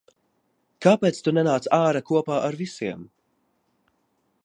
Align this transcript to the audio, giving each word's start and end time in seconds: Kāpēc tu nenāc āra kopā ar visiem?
Kāpēc 0.85 1.19
tu 1.27 1.35
nenāc 1.39 1.69
āra 1.81 2.03
kopā 2.09 2.41
ar 2.49 2.61
visiem? 2.65 3.07